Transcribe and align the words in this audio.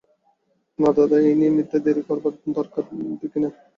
না 0.79 0.89
দাদা, 0.95 1.17
ঐ 1.19 1.33
নিয়ে 1.39 1.55
মিথ্যে 1.57 1.77
দেরি 1.85 2.01
করবার 2.07 2.33
দরকার 2.57 2.83
দেখি 3.21 3.39
নে। 3.41 3.49